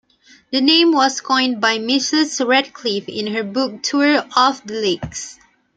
[0.49, 2.43] The name was coined by Mrs.
[2.43, 5.37] Radcliffe in her book 'Tour of the Lakes'.